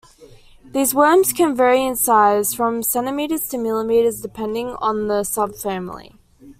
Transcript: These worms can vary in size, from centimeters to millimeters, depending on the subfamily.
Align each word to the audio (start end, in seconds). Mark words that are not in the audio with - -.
These 0.65 0.95
worms 0.95 1.31
can 1.31 1.55
vary 1.55 1.83
in 1.85 1.95
size, 1.95 2.55
from 2.55 2.81
centimeters 2.81 3.47
to 3.49 3.59
millimeters, 3.59 4.19
depending 4.19 4.69
on 4.81 5.07
the 5.07 5.21
subfamily. 5.21 6.13